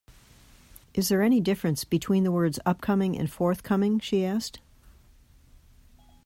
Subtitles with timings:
[0.95, 3.99] Is there any difference between the words Upcoming and forthcoming?
[3.99, 4.59] she asked